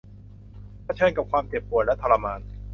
[0.83, 2.39] เผชิญกับความเจ็บปวดและทรมาน